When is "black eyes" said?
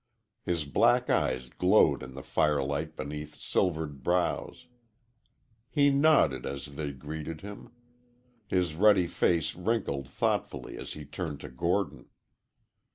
0.65-1.49